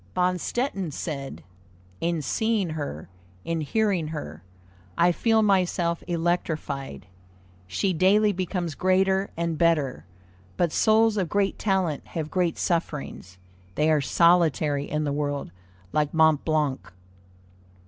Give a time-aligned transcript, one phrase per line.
[0.15, 1.43] Bonstetten said:
[1.99, 3.07] "In seeing her,
[3.45, 4.43] in hearing her,
[4.97, 7.05] I feel myself electrified....
[7.67, 10.07] She daily becomes greater and better;
[10.57, 13.37] but souls of great talent have great sufferings:
[13.75, 15.51] they are solitary in the world,
[15.93, 16.91] like Mont Blanc."